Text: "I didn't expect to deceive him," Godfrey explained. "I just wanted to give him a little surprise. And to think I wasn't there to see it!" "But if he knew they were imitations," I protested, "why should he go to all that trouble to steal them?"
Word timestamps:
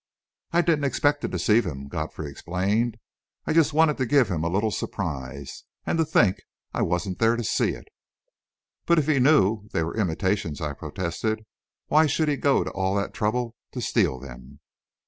"I 0.51 0.61
didn't 0.63 0.85
expect 0.85 1.21
to 1.21 1.27
deceive 1.27 1.63
him," 1.63 1.87
Godfrey 1.87 2.27
explained. 2.31 2.97
"I 3.45 3.53
just 3.53 3.71
wanted 3.71 3.97
to 3.97 4.07
give 4.07 4.29
him 4.29 4.43
a 4.43 4.49
little 4.49 4.71
surprise. 4.71 5.63
And 5.85 5.99
to 5.99 6.05
think 6.05 6.39
I 6.73 6.81
wasn't 6.81 7.19
there 7.19 7.35
to 7.35 7.43
see 7.43 7.73
it!" 7.73 7.87
"But 8.87 8.97
if 8.97 9.05
he 9.05 9.19
knew 9.19 9.69
they 9.73 9.83
were 9.83 9.95
imitations," 9.95 10.59
I 10.59 10.73
protested, 10.73 11.45
"why 11.85 12.07
should 12.07 12.29
he 12.29 12.35
go 12.35 12.63
to 12.63 12.71
all 12.71 12.95
that 12.95 13.13
trouble 13.13 13.55
to 13.73 13.79
steal 13.79 14.17
them?" 14.17 14.59